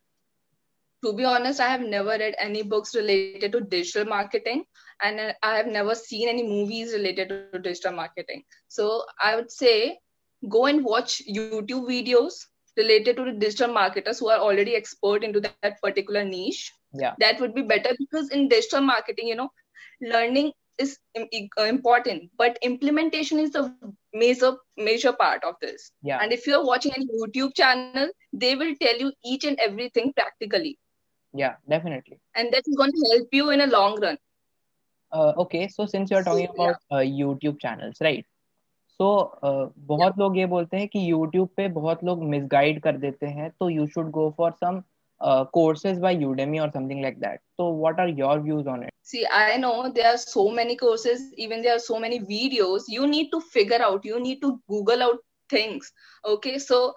To 1.04 1.12
be 1.14 1.24
honest, 1.24 1.60
I 1.60 1.68
have 1.68 1.80
never 1.82 2.10
read 2.10 2.34
any 2.38 2.62
books 2.62 2.94
related 2.94 3.52
to 3.52 3.60
digital 3.60 4.04
marketing, 4.04 4.64
and 5.02 5.34
I 5.42 5.56
have 5.56 5.66
never 5.66 5.94
seen 5.94 6.28
any 6.28 6.42
movies 6.42 6.92
related 6.94 7.28
to 7.28 7.36
digital 7.38 7.70
marketing. 7.70 8.20
So 8.48 9.02
I 9.02 9.36
would 9.36 9.50
say 9.50 9.98
go 10.48 10.66
and 10.66 10.84
watch 10.84 11.22
YouTube 11.28 11.86
videos 11.88 12.34
related 12.76 13.16
to 13.16 13.24
the 13.24 13.32
digital 13.32 13.72
marketers 13.72 14.18
who 14.18 14.28
are 14.30 14.38
already 14.38 14.74
expert 14.74 15.24
into 15.24 15.40
that, 15.40 15.56
that 15.60 15.80
particular 15.80 16.24
niche. 16.24 16.72
Yeah, 16.92 17.14
that 17.18 17.40
would 17.40 17.54
be 17.54 17.62
better 17.62 17.90
because 17.98 18.30
in 18.30 18.48
digital 18.48 18.80
marketing, 18.82 19.28
you 19.28 19.36
know, 19.36 19.50
learning 20.00 20.52
is 20.77 20.99
uh, 21.19 21.63
important 21.63 22.29
but 22.37 22.57
implementation 22.61 23.39
is 23.39 23.51
the 23.51 23.63
major 24.13 24.51
major 24.77 25.13
part 25.13 25.43
of 25.43 25.55
this 25.61 25.91
yeah 26.01 26.19
and 26.21 26.31
if 26.31 26.45
you're 26.47 26.65
watching 26.65 26.93
a 26.97 27.05
youtube 27.17 27.55
channel 27.55 28.09
they 28.33 28.55
will 28.55 28.75
tell 28.81 28.97
you 28.97 29.11
each 29.25 29.43
and 29.43 29.59
everything 29.59 30.13
practically 30.13 30.77
yeah 31.33 31.55
definitely 31.67 32.19
and 32.35 32.53
that 32.53 32.63
is 32.67 32.75
going 32.75 32.91
to 32.91 33.09
help 33.11 33.27
you 33.31 33.49
in 33.49 33.61
a 33.61 33.67
long 33.67 33.99
run 34.01 34.17
uh, 35.11 35.33
okay 35.37 35.67
so 35.67 35.85
since 35.85 36.11
you're 36.11 36.23
talking 36.23 36.47
so, 36.47 36.53
about 36.53 36.75
yeah. 36.91 36.97
uh, 36.97 37.01
youtube 37.01 37.59
channels 37.59 38.01
right 38.01 38.25
तो 38.99 39.39
uh, 39.43 39.73
बहुत 39.77 40.07
yeah. 40.07 40.19
लोग 40.19 40.37
ये 40.37 40.45
बोलते 40.45 40.77
हैं 40.77 40.87
कि 40.87 41.13
YouTube 41.13 41.47
पे 41.57 41.67
बहुत 41.67 42.03
लोग 42.03 42.23
मिसगाइड 42.23 42.81
कर 42.81 42.97
देते 42.97 43.25
हैं 43.25 43.49
तो 43.49 43.69
you 43.69 43.87
should 43.87 44.09
go 44.11 44.33
for 44.37 44.51
some 44.51 44.81
uh, 45.22 45.44
courses 45.46 45.98
by 45.98 46.14
Udemy 46.16 46.66
or 46.66 46.70
something 46.72 47.00
like 47.00 47.20
that. 47.20 47.40
So, 47.56 47.68
what 47.68 47.98
are 48.00 48.08
your 48.08 48.40
views 48.40 48.66
on 48.66 48.82
it? 48.82 48.90
See, 49.02 49.26
I 49.30 49.56
know 49.56 49.90
there 49.94 50.12
are 50.12 50.18
so 50.18 50.48
many 50.50 50.76
courses, 50.76 51.32
even 51.36 51.62
there 51.62 51.76
are 51.76 51.78
so 51.78 51.98
many 51.98 52.20
videos. 52.20 52.84
You 52.88 53.06
need 53.06 53.30
to 53.30 53.40
figure 53.40 53.82
out, 53.82 54.04
you 54.04 54.20
need 54.20 54.40
to 54.42 54.60
Google 54.68 55.02
out 55.02 55.18
things. 55.48 55.92
Okay, 56.24 56.58
so 56.58 56.94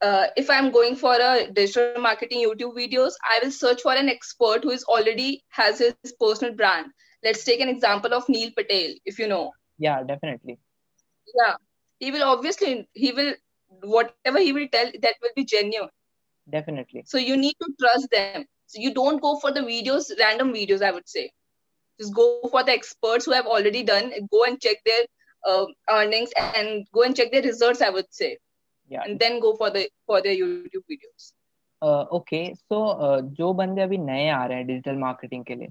uh, 0.00 0.26
if 0.36 0.50
I'm 0.50 0.70
going 0.70 0.96
for 0.96 1.14
a 1.14 1.50
digital 1.52 2.00
marketing 2.00 2.46
YouTube 2.46 2.74
videos, 2.74 3.12
I 3.24 3.40
will 3.42 3.50
search 3.50 3.82
for 3.82 3.92
an 3.92 4.08
expert 4.08 4.62
who 4.62 4.70
is 4.70 4.84
already 4.84 5.42
has 5.50 5.78
his 5.78 5.94
personal 6.20 6.54
brand. 6.54 6.86
Let's 7.22 7.44
take 7.44 7.60
an 7.60 7.68
example 7.68 8.14
of 8.14 8.28
Neil 8.28 8.50
Patel, 8.56 8.94
if 9.04 9.18
you 9.18 9.28
know. 9.28 9.52
Yeah, 9.78 10.02
definitely. 10.04 10.58
Yeah, 11.34 11.54
he 11.98 12.10
will 12.10 12.22
obviously 12.22 12.88
he 12.94 13.12
will 13.12 13.34
whatever 13.82 14.38
he 14.38 14.52
will 14.52 14.68
tell 14.68 14.90
that 15.02 15.16
will 15.20 15.30
be 15.36 15.44
genuine 15.44 15.90
definitely 16.50 17.02
so 17.06 17.18
you 17.18 17.36
need 17.36 17.54
to 17.60 17.68
trust 17.80 18.10
them 18.10 18.44
so 18.66 18.80
you 18.80 18.92
don't 18.94 19.22
go 19.22 19.36
for 19.38 19.52
the 19.52 19.60
videos 19.60 20.10
random 20.18 20.52
videos 20.52 20.82
i 20.82 20.90
would 20.90 21.08
say 21.08 21.30
just 22.00 22.14
go 22.14 22.26
for 22.50 22.62
the 22.64 22.72
experts 22.72 23.24
who 23.26 23.32
have 23.32 23.46
already 23.46 23.82
done 23.82 24.12
go 24.32 24.44
and 24.44 24.60
check 24.60 24.76
their 24.84 25.04
uh, 25.44 25.66
earnings 25.90 26.30
and 26.56 26.86
go 26.92 27.02
and 27.02 27.16
check 27.16 27.32
their 27.32 27.42
results 27.42 27.82
i 27.82 27.90
would 27.90 28.12
say 28.20 28.36
yeah 28.90 29.02
and 29.04 29.18
then 29.18 29.40
go 29.40 29.54
for 29.56 29.70
the 29.70 29.88
for 30.06 30.22
their 30.22 30.38
youtube 30.44 30.88
videos 30.94 31.32
okay 31.82 32.38
so 32.54 32.78
जो 33.36 33.52
बंदे 33.54 33.82
अभी 33.82 33.98
नए 33.98 34.28
आ 34.28 34.44
रहे 34.46 34.56
हैं 34.58 34.66
digital 34.66 34.96
marketing 34.98 35.44
के 35.44 35.54
लिए 35.54 35.68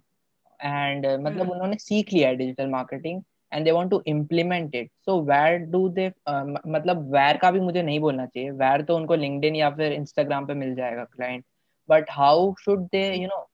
and 0.61 1.05
uh, 1.05 1.17
मतलब 1.19 1.41
हम्म। 1.41 1.51
उन्होंने 1.51 1.77
सीख 1.77 2.13
लिया 2.13 2.29
है 2.29 2.35
digital 2.35 2.67
marketing 2.69 3.21
and 3.51 3.65
they 3.65 3.71
want 3.71 3.89
to 3.91 4.01
implement 4.07 4.75
it 4.75 4.89
so 5.05 5.19
where 5.23 5.57
do 5.71 5.87
they 5.89 6.07
मतलब 6.27 7.11
वेयर 7.13 7.37
का 7.37 7.51
भी 7.51 7.59
मुझे 7.59 7.81
नहीं 7.81 7.99
बोलना 7.99 8.25
चाहिए। 8.25 8.51
वेयर 8.51 8.81
तो 8.81 8.95
उनको 8.95 9.15
लिंक्डइन 9.15 9.55
या 9.55 9.69
फिर 9.75 9.93
इंस्टाग्राम 9.93 10.45
पे 10.47 10.53
मिल 10.53 10.75
जाएगा 10.75 11.03
client 11.03 11.45
but 11.89 12.11
how 12.11 12.53
should 12.63 12.87
they 12.91 13.03
you 13.13 13.27
know 13.27 13.45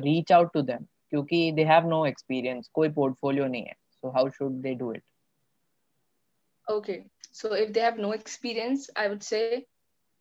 reach 0.00 0.32
out 0.32 0.52
to 0.54 0.62
them 0.62 0.86
क्योंकि 1.10 1.50
दे 1.52 1.64
हैव 1.64 1.86
नो 1.88 2.04
एक्सपीरियंस 2.06 2.68
कोई 2.74 2.88
पोर्टफोलियो 2.98 3.46
नहीं 3.46 3.62
है। 3.62 3.74
So 3.92 4.10
how 4.16 4.28
should 4.30 4.60
they 4.62 4.74
do 4.74 4.92
it 4.92 5.02
okay. 6.66 7.04
So 7.32 7.48
if 7.54 7.72
they 7.74 7.82
have 7.82 7.98
no 7.98 8.08
experience 8.12 8.84
i 8.96 9.08
would 9.08 9.24
say 9.24 9.66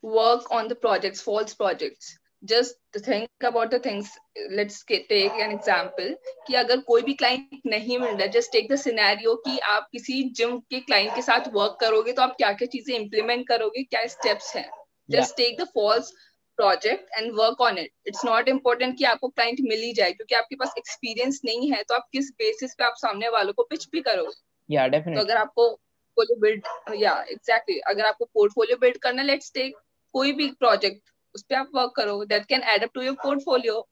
work 0.04 0.48
on 0.52 0.68
the 0.68 0.76
projects 0.76 1.22
false 1.22 1.56
projects. 1.60 2.19
Just 2.44 2.76
think 3.06 3.28
about 3.42 3.70
the 3.70 3.80
things 3.80 4.10
let's 4.52 4.84
take 4.84 5.40
an 5.46 5.52
example 5.52 6.14
कि 6.48 6.54
अगर 6.54 6.80
कोई 6.80 7.02
भी 7.02 7.14
client 7.14 7.62
नहीं 7.66 7.98
मिल 8.00 8.10
रहा 8.10 8.26
just 8.26 8.52
take 8.52 8.72
the 8.72 8.76
scenario 8.76 9.36
कि 9.36 9.58
आप 9.60 9.88
किसी 9.92 10.22
gym 10.32 10.58
के 10.60 10.80
क्लाइंट 10.80 11.16
के 11.16 11.22
साथ 11.22 11.48
वर्क 11.54 11.78
करोगे 11.82 12.12
तो 12.12 12.22
आप 12.22 12.36
क्या 12.38 12.52
क्या 12.54 12.68
चीज़ें 12.68 12.96
इंप्लीमेंट 12.96 13.48
करोगे 13.48 13.84
क्या 13.84 14.06
स्टेप्स 14.08 14.56
हैं? 14.56 14.70
Just 15.10 15.36
take 15.38 15.62
the 15.62 15.68
false 15.74 16.12
project 16.58 17.10
and 17.18 17.32
work 17.36 17.62
on 17.62 17.78
it 17.78 17.92
it's 18.08 18.26
not 18.26 18.50
important 18.50 18.98
कि 18.98 19.04
आपको 19.04 19.28
क्लाइंट 19.28 19.60
मिल 19.62 19.82
ही 19.82 19.94
जाए 19.94 20.12
क्योंकि 20.12 20.36
आपके 20.36 20.56
पास 20.56 20.74
एक्सपीरियंस 20.78 21.42
नहीं 21.46 21.72
है 21.72 21.84
तो 21.84 21.96
आप 21.96 22.08
किस 22.12 22.32
बेसिस 22.38 22.74
पे 22.74 22.84
आप 22.84 22.96
सामने 22.98 23.30
वालों 23.30 23.54
को 23.54 23.64
पिच 23.64 23.88
भी 23.92 24.02
करोगे? 24.02 24.76
या 24.76 24.88
तो 24.88 24.92
डेफिनेटली 24.92 25.22
अगर 25.22 25.38
आपको 25.38 25.70
पोर्टफोलियो 26.18 26.40
बिल्ड 26.40 26.96
या 27.04 27.26
एग्जैक्टली 27.32 27.80
अगर 27.80 28.06
आपको 28.06 28.26
पोर्टफोलियो 28.26 28.78
बिल्ड 28.78 28.98
करना 28.98 29.24
लेट्स 29.24 29.52
टेक 29.54 29.78
कोई 30.14 30.32
भी 30.32 30.48
प्रोजेक्ट 30.60 31.10
उस 31.36 31.44
पे 31.44 31.56
आप 31.56 31.70
वर्क 31.76 31.94
करो 31.96 32.24
that 32.26 32.46
can 32.46 32.64
add 32.74 32.84
up 32.84 32.90
to 32.94 33.02
your 33.02 33.16
portfolio 33.24 33.88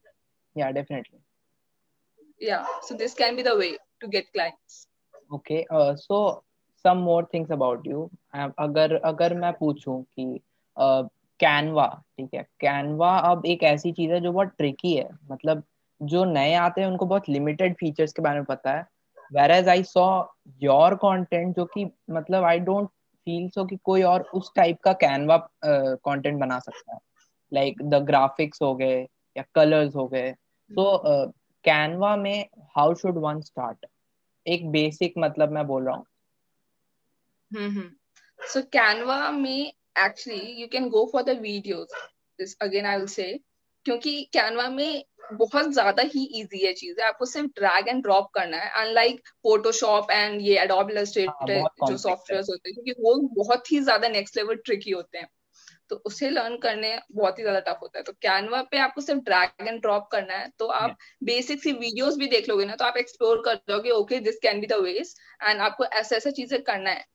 yeah 0.55 0.69
definitely 0.71 1.19
yeah 2.41 2.63
so 2.81 2.95
this 2.95 3.13
can 3.13 3.35
be 3.35 3.43
the 3.43 3.55
way 3.57 3.77
to 4.01 4.07
get 4.07 4.29
clients 4.33 4.85
okay 5.33 5.65
so 5.71 6.19
some 6.85 6.97
more 6.97 7.27
things 7.33 7.51
about 7.51 7.87
you 7.87 8.09
अगर 8.59 8.95
अगर 8.95 9.33
मैं 9.33 9.53
पूछूँ 9.53 10.01
कि 10.03 10.39
कैनवा 11.39 11.87
ठीक 12.17 12.33
है? 12.33 12.41
कैनवा 12.59 13.17
अब 13.31 13.45
एक 13.45 13.63
ऐसी 13.63 13.91
चीज़ 13.91 14.11
है 14.11 14.19
जो 14.21 14.31
बहुत 14.31 14.53
ट्रिकी 14.57 14.93
है। 14.95 15.09
मतलब 15.31 15.63
जो 16.01 16.23
नए 16.25 16.53
आते 16.55 16.81
हैं 16.81 16.87
उनको 16.87 17.05
बहुत 17.05 17.29
लिमिटेड 17.29 17.75
फीचर्स 17.75 18.13
के 18.13 18.21
बारे 18.21 18.39
में 18.39 18.45
पता 18.45 18.71
है। 18.71 18.85
Whereas 19.51 19.67
I 19.69 19.83
saw 19.83 20.05
your 20.61 20.95
content 20.95 21.55
जो 21.55 21.65
कि 21.65 21.85
मतलब 22.09 22.43
आई 22.43 22.59
डोंट 22.59 22.87
फील 22.87 23.49
सो 23.49 23.65
कि 23.65 23.77
कोई 23.83 24.03
और 24.03 24.21
उस 24.33 24.51
टाइप 24.55 24.79
का 24.83 24.93
कैनवा 24.93 25.37
कंटेंट 25.65 26.39
बना 26.39 26.59
सकता 26.59 26.93
है। 26.93 26.99
लाइक 27.51 27.81
द 27.83 28.03
ग्राफिक्स 28.05 28.61
हो 28.61 28.73
गए 28.75 28.99
या 29.35 29.43
कलर्स 29.55 29.95
हो 29.95 30.07
गए। 30.07 30.31
तो 30.71 31.31
कैनवा 31.65 32.15
में 32.17 32.45
हाउ 32.77 32.93
शुड 32.95 33.17
वन 33.19 33.41
स्टार्ट 33.41 33.85
एक 34.45 34.69
बेसिक 34.71 35.13
मतलब 35.19 35.51
मैं 35.51 35.65
बोल 35.67 35.85
रहा 35.85 35.95
हूँ। 35.95 36.05
सो 38.39 38.61
कैनवा 38.73 39.19
में 39.31 39.71
actually 39.99 40.61
you 40.61 40.67
can 40.67 40.89
go 40.89 41.05
for 41.11 41.23
the 41.23 41.37
videos 41.41 42.55
again 42.61 42.85
I 42.85 42.97
will 42.97 43.07
say 43.09 43.37
क्योंकि 43.85 44.21
कैनवा 44.33 44.67
में 44.69 45.03
बहुत 45.33 45.71
ज़्यादा 45.73 46.03
ही 46.05 46.23
इजी 46.39 46.65
है 46.65 46.73
चीज़ें। 46.73 47.03
आपको 47.05 47.25
सिर्फ़ 47.25 47.47
ड्रैग 47.55 47.87
एंड 47.87 48.01
ड्रॉप 48.03 48.29
करना 48.33 48.57
है 48.57 48.69
अनलाइक 48.81 49.19
फोटोशॉप 49.43 50.11
एंड 50.11 50.41
ये 50.41 50.57
एडोब 50.59 50.91
इलस्ट्रेटर 50.91 51.61
जो 51.81 51.97
सॉफ्टवेयर 51.97 52.43
होते 52.49 52.69
हैं 52.69 52.73
क्योंकि 52.75 53.01
वो 53.01 53.15
बहुत 53.35 53.71
ही 53.71 53.79
ज़्यादा 53.81 54.07
नेक्स्ट 54.09 54.37
लेवल 54.37 54.55
ट्रिकी 54.65 54.91
होते 54.91 55.17
हैं। 55.17 55.27
तो 55.89 55.95
उसे 56.05 56.29
लर्न 56.29 56.57
करने 56.57 56.97
बहुत 57.13 57.39
ही 57.39 57.43
ज़्यादा 57.43 57.59
टफ 57.61 57.79
होता 57.81 57.97
है। 57.99 58.03
तो 58.03 58.13
कैनवा 58.21 58.61
पे 58.71 58.77
आपको 58.79 59.01
सिर्फ़ 59.01 59.21
ड्रैग 59.23 59.67
एंड 59.67 59.81
ड्रॉप 59.81 60.07
करना 60.11 60.33
है 60.33 60.51
तो 60.59 60.67
आप 60.75 60.97
बेसिक 61.23 61.63
सी 61.63 61.71
वीडियोस 61.73 62.17
भी 62.17 62.27
देख 62.27 62.49
लोगे 62.49 62.65
ना 62.65 62.75
तो 62.75 62.85
आप 62.85 62.97
एक्सप्लोर 62.97 63.41
कर 63.45 63.55
जाओगे 63.69 63.89
okay 63.91 64.19
this 64.21 64.39
can 64.39 64.59
be 64.61 64.67
the 64.67 64.81
ways 64.83 65.15
and 65.41 65.61
आपको 65.61 65.85
ऐसा 65.85 66.15
ऐसा 66.15 66.31
चीज़ें 66.31 66.61
करना 66.63 66.89
है। 66.89 67.05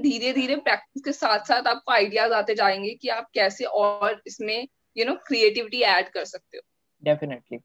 धीरे 0.00 0.32
धीरे 0.32 0.56
प्रैक्टिस 0.58 1.02
के 1.04 1.12
साथ 1.12 1.44
साथ 1.46 1.66
आपको 1.68 1.92
आइडियाज़ 1.92 2.32
आते 2.32 2.54
जाएँगे 2.54 2.94
कि 2.94 3.08
आप 3.10 3.26
कैसे 3.34 3.64
और 3.64 4.20
इसमें 4.26 4.66
यू 4.96 5.04
नो 5.04 5.14
क्रिएटिविटी 5.26 5.80
ऐड 5.88 6.08
कर 6.10 6.24
सकते 6.26 6.56
हो। 6.56 6.62
Definitely 7.02 7.58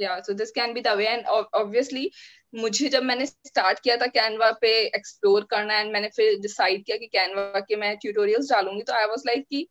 yeah 0.00 0.18
so 0.20 0.32
this 0.34 0.50
can 0.50 0.72
be 0.74 0.80
the 0.80 0.94
way 0.96 1.06
and 1.06 1.26
obviously 1.26 2.10
मुझे 2.54 2.88
जब 2.88 3.02
मैंने 3.02 3.26
स्टार्ट 3.26 3.78
किया 3.80 3.96
था 3.96 4.06
कैनवा 4.16 4.50
पे 4.60 4.72
एक्सप्लोर 4.86 5.46
करना 5.50 5.78
एंड 5.78 5.92
मैंने 5.92 6.08
फिर 6.16 6.38
डिसाइड 6.40 6.84
किया 6.84 6.96
कि 6.96 7.06
कैनवा 7.12 7.60
के 7.60 7.76
मैं 7.76 7.96
ट्यूटोरियल्स 8.02 8.50
डालूँगी 8.50 8.82
तो 8.82 8.92
आई 8.92 9.06
वाज 9.06 9.22
लाइक 9.26 9.46
कि 9.50 9.66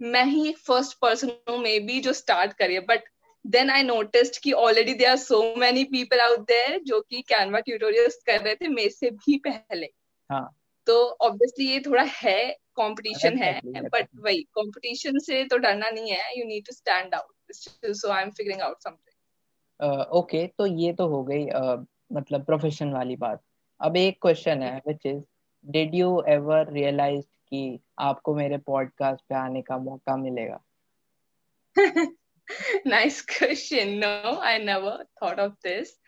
मैं 0.00 0.24
ही 0.24 0.52
फ़र्स्ट 0.66 0.98
पर्सन 1.02 1.30
हूँ 1.48 1.58
मे 1.62 1.78
बी 1.80 2.00
जो 2.00 2.12
स्टार्ट 2.12 2.52
करिए। 2.58 2.80
बट 2.88 3.08
देन 3.44 3.70
आई 3.70 3.82
नोटिस्ड 3.82 4.38
कि 4.42 4.52
already 4.60 4.94
they 4.94 5.04
are 5.04 5.16
so 5.16 5.42
many 5.58 5.84
people 5.92 6.20
out 6.20 6.46
there 6.48 6.78
जो 6.86 7.00
कि 7.00 7.22
कैनवा 7.28 7.60
ट्यूटोरियल्स 7.60 8.22
कर 8.26 8.40
रहे 8.40 8.54
थे 8.54 8.68
मेरे 8.68 8.90
से 8.90 9.10
भी 9.10 9.36
पहले। 9.46 9.86
हाँ। 10.30 10.48
तो 10.86 10.94
ऑब्वियसली 11.20 11.66
ये 11.66 11.80
थोड़ा 11.86 12.02
है 12.02 12.50
कंपटीशन 12.76 13.38
है 13.38 13.60
बट 13.88 14.08
वही 14.16 14.42
कंपटीशन 14.58 15.18
से 15.18 15.42
तो 15.44 15.56
डरना 15.58 15.90
नहीं 15.90 16.10
है 16.10 16.38
you 16.38 16.44
need 16.46 16.66
to 16.66 16.72
stand 16.74 17.14
out 17.14 17.52
so 17.96 18.10
I 18.10 18.22
am 18.22 18.30
figuring 18.30 18.60
out 18.60 18.82
something 18.82 19.07
okay 19.80 20.46
तो 20.58 20.66
ये 20.66 20.92
तो 20.92 21.08
हो 21.08 21.22
गई 21.24 21.46
uh, 21.46 21.84
मतलब 22.12 22.44
प्रोफेशन 22.44 22.92
वाली 22.92 23.16
बात 23.16 23.42
अब 23.80 23.96
एक 23.96 24.18
क्वेश्चन 24.22 24.62
है 24.62 24.76
which 24.86 25.06
is 25.06 25.22
did 25.64 25.94
you 25.94 26.22
ever 26.28 26.72
realise 26.72 27.24
कि 27.24 27.80
आपको 27.98 28.34
मेरे 28.34 28.58
पॉडकास्ट 28.66 29.22
पे 29.28 29.34
आने 29.34 29.62
का 29.62 29.78
मौका 29.78 30.16
मिलेगा 30.16 30.60
nice 32.86 33.20
question 33.30 33.88
no 34.04 34.38
I 34.40 34.58
never 34.64 35.04
thought 35.22 35.40
of 35.40 35.52
this 35.66 35.98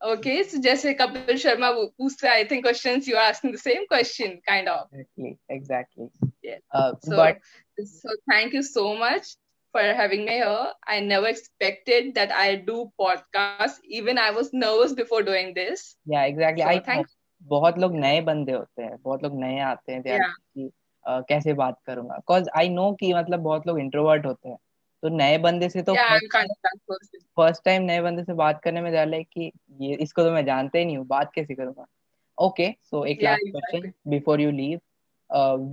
Okay, 0.00 0.42
so 0.44 0.58
जैसे 0.60 0.92
कपिल 0.94 1.36
शर्मा 1.38 1.70
पूछते 1.72 2.28
I 2.28 2.44
think 2.48 2.64
questions 2.64 3.06
you 3.08 3.16
are 3.16 3.28
asking 3.30 3.52
the 3.52 3.58
same 3.58 3.86
question 3.86 4.40
kind 4.48 4.68
of. 4.68 4.88
Exactly, 4.92 5.38
exactly. 5.48 6.08
Yeah. 6.42 6.58
Uh, 6.70 6.92
so, 7.02 7.16
but 7.16 7.38
so 7.78 8.16
thank 8.30 8.52
you 8.52 8.62
so 8.62 8.94
much 8.94 9.30
for 9.76 9.84
having 9.94 10.24
me 10.24 10.34
here. 10.34 10.66
I 10.86 11.00
never 11.02 11.28
expected 11.28 12.14
that 12.14 12.32
I 12.32 12.48
do 12.68 12.90
podcast. 13.00 13.80
Even 14.00 14.18
I 14.18 14.30
was 14.32 14.52
nervous 14.54 14.92
before 14.94 15.22
doing 15.22 15.54
this. 15.54 15.86
Yeah, 16.06 16.24
exactly. 16.24 16.62
So, 16.62 16.68
I 16.68 16.78
thank 16.80 17.14
बहुत 17.42 17.78
लोग 17.78 17.94
नए 17.94 18.20
बंदे 18.26 18.52
होते 18.52 18.82
हैं 18.82 18.96
बहुत 19.02 19.22
लोग 19.22 19.38
नए 19.40 19.58
आते 19.62 19.92
हैं 19.92 20.02
Yeah. 20.04 20.30
कि 20.54 20.70
uh, 21.04 21.22
कैसे 21.28 21.52
बात 21.54 21.76
करूँगा 21.86 22.14
बिकॉज़ 22.14 22.48
आई 22.58 22.68
नो 22.68 22.92
कि 23.00 23.12
मतलब 23.14 23.40
बहुत 23.40 23.66
लोग 23.66 23.80
इंट्रोवर्ट 23.80 24.26
होते 24.26 24.48
हैं 24.48 24.56
तो 25.02 25.08
नए 25.16 25.36
बंदे 25.38 25.68
से 25.68 25.82
तो. 25.82 25.94
फ़र्स्ट 27.36 27.64
टाइम 27.64 27.82
नए 27.82 28.00
बंदे 28.00 28.24
से 28.24 28.34
बात 28.34 28.60
करने 28.64 28.80
में 28.80 28.90
ज़्यादा 28.90 29.20
कि 29.22 29.50
ये 29.80 29.94
इसको 30.06 30.22
तो 30.22 30.30
मैं 30.30 30.44
जानते 30.44 30.78
ही 30.78 30.84
नहीं 30.84 30.96
हूँ 30.96 31.06
बात 31.06 31.32
कैसे 31.34 31.54
करूँगा 31.54 31.86
ओके 32.38 32.70
सो 32.90 33.04
एक 33.06 33.22
last 33.22 33.50
question 33.50 33.92
before 34.10 34.40
you 34.40 34.50
leave 34.50 34.80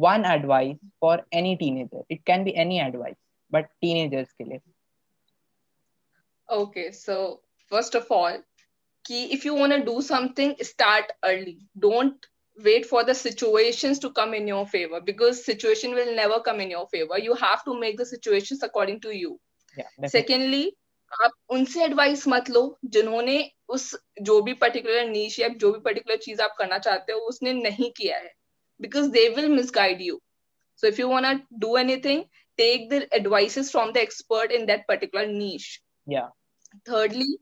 one 0.03 0.25
advice 0.25 0.77
for 1.01 1.25
any 1.33 1.55
teenager 1.55 2.03
it 2.11 2.21
can 2.27 2.43
be 2.43 2.51
any 2.57 2.79
advice 2.79 3.15
but 3.53 3.65
teenagers 3.81 4.31
के 4.33 4.43
लिए। 4.43 4.59
Okay 6.49 6.91
so 6.91 7.15
first 7.71 7.95
of 7.95 8.13
all 8.13 8.43
कि 9.05 9.23
if 9.25 9.47
you 9.47 9.55
want 9.57 9.73
to 9.75 9.83
do 9.85 10.01
something 10.01 10.53
start 10.63 11.11
early 11.23 11.57
don't 11.79 12.25
wait 12.59 12.85
for 12.85 13.03
the 13.03 13.13
situations 13.13 14.01
to 14.01 14.09
come 14.17 14.35
in 14.35 14.47
your 14.49 14.65
favour 14.65 14.99
because 15.01 15.41
situation 15.41 15.93
will 15.93 16.15
never 16.15 16.39
come 16.45 16.61
in 16.61 16.71
your 16.71 16.85
favour 16.91 17.23
you 17.23 17.33
have 17.43 17.57
to 17.65 17.73
make 17.79 17.97
the 18.01 18.05
situations 18.05 18.63
according 18.63 19.01
to 19.01 19.11
you 19.11 19.39
secondly 20.07 20.65
आप 21.11 21.31
उनसे 21.49 21.83
advice 21.83 22.27
मत 22.27 22.49
लो 22.49 22.61
जिन्होंने 22.85 23.37
उस 23.69 23.89
जो 24.21 24.41
भी 24.41 24.53
particular 24.61 25.07
नीच 25.09 25.39
या 25.39 25.47
जो 25.63 25.71
भी 25.71 25.79
पर्टिकुलर 25.79 26.17
चीज़ 26.17 26.41
आप 26.41 26.55
करना 26.57 26.77
चाहते 26.77 27.13
हो 27.13 27.19
उसने 27.29 27.53
नहीं 27.53 27.91
किया 27.97 28.17
है। 28.17 28.31
Because 28.79 29.09
they 29.11 29.27
will 29.29 29.49
miss 29.49 29.71
you 30.01 30.19
so 30.83 30.87
if 30.87 31.01
you 31.01 31.07
want 31.07 31.41
to 31.41 31.57
do 31.59 31.77
anything 31.77 32.23
take 32.57 32.89
the 32.89 33.07
advices 33.13 33.71
from 33.71 33.91
the 33.91 33.97
expert 33.97 34.51
in 34.51 34.65
that 34.65 34.85
particular 34.87 35.27
niche 35.27 35.79
Yeah, 36.11 36.27
thirdly 36.89 37.37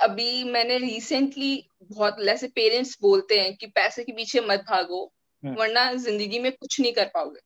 अभी 0.00 0.44
मैंने 0.44 0.78
रिसेंटली 0.78 1.68
बहुत 1.82 2.16
ऐसे 2.28 2.48
पेरेंट्स 2.48 2.96
बोलते 3.02 3.40
हैं 3.40 3.56
कि 3.56 3.66
पैसे 3.66 4.04
के 4.04 4.12
पीछे 4.12 4.40
मत 4.40 4.60
भागो 4.60 5.12
हम्म। 5.42 5.54
वरना 5.54 5.92
ज़िंदगी 5.92 6.38
में 6.38 6.52
कुछ 6.52 6.80
नहीं 6.80 6.92
कर 6.92 7.10
पाओगे। 7.14 7.40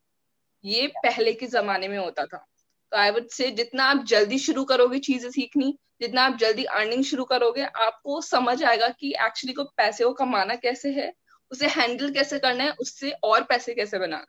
ये 0.63 0.87
पहले 0.87 1.33
के 1.33 1.47
जमाने 1.47 1.87
में 1.87 1.97
होता 1.97 2.25
था। 2.25 2.45
तो 2.91 2.97
आई 2.97 3.11
वुड 3.11 3.27
से 3.27 3.51
जितना 3.51 3.83
आप 3.83 4.03
जल्दी 4.05 4.39
शुरू 4.39 4.63
करोगे 4.63 4.99
चीज़ें 4.99 5.29
सीखनी 5.31 5.77
जितना 6.01 6.23
आप 6.23 6.37
जल्दी 6.37 6.63
अर्निंग 6.63 7.03
शुरू 7.03 7.23
करोगे 7.23 7.63
आपको 7.63 8.21
समझ 8.21 8.63
आएगा 8.63 8.89
कि 8.89 9.13
एक्चुअली 9.21 9.53
को 9.53 9.63
पैसे 9.63 10.03
को 10.03 10.13
कमाना 10.13 10.55
कैसे 10.55 10.91
है 10.91 11.13
उसे 11.51 11.67
हैंडल 11.67 12.11
कैसे 12.11 12.39
करना 12.39 12.63
है 12.63 12.71
उससे 12.71 13.11
और 13.23 13.43
पैसे 13.43 13.73
कैसे 13.73 13.99
बनाना 13.99 14.17
हाँ, 14.17 14.25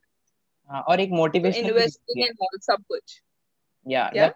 और 0.80 1.00
एक 1.00 1.10
मोटिवेशन 1.12 1.66
इन्वेस्टिंग 1.66 2.24
एंड 2.24 2.36
ऑल 2.42 2.58
सब 2.62 2.84
कुछ। 2.88 3.20
या 3.86 4.30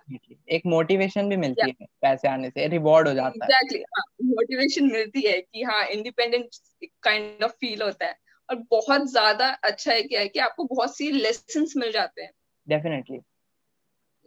एक 0.51 0.63
मोटिवेशन 0.67 1.29
भी 1.29 1.37
मिलती. 1.37 1.69
है 1.71 1.87
पैसे 2.03 2.29
आने 2.29 2.51
से 2.51 2.67
रिवॉर्ड 2.69 3.09
हो 3.09 3.15
जाता 3.15 3.45
है। 3.45 3.49
एग्जैक्टली 3.49 3.79
हाँ 3.97 4.03
मोटिवेशन 4.25 4.91
मिलती 4.93 5.21
है 5.23 5.41
कि 5.41 5.63
हाँ 5.63 5.85
इंडिपेंडेंट 5.87 6.57
काइंड 7.03 7.45
ऑफ़ 7.45 7.53
फील 7.53 7.83
होता 7.83 8.07
है। 8.07 8.17
और 8.49 8.57
बहुत 8.71 9.07
ज़्यादा 9.11 9.49
अच्छा 9.65 9.93
है 9.93 10.03
क्या 10.03 10.21
है 10.21 10.29
कि 10.29 10.39
आपको 10.39 10.65
बहुत 10.65 10.97
सी 10.97 11.11
लेसन्स 11.13 11.77
मिल 11.77 11.93
जाते 11.93 12.23
हैं। 12.23 12.31
डेफिनेटली 12.67 13.19